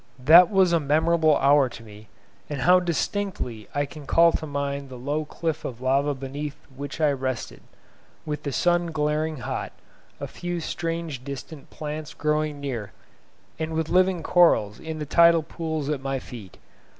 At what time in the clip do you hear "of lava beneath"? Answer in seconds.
5.63-6.57